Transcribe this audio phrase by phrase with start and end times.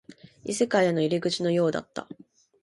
[0.45, 2.07] 異世界への入り口のようだった